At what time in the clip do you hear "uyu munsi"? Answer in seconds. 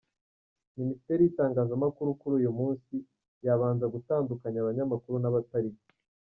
2.39-2.95